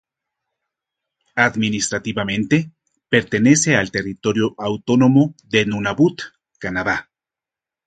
[1.35, 2.71] Administrativamente,
[3.07, 6.19] pertenece al territorio autónomo de Nunavut,
[6.57, 7.11] Canadá.